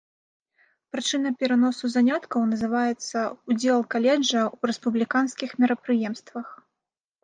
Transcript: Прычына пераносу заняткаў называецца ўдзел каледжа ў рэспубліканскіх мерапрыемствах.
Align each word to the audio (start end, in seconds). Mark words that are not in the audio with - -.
Прычына 0.95 1.31
пераносу 1.43 1.85
заняткаў 1.97 2.49
называецца 2.55 3.17
ўдзел 3.53 3.79
каледжа 3.95 4.41
ў 4.53 4.75
рэспубліканскіх 4.75 5.49
мерапрыемствах. 5.65 6.47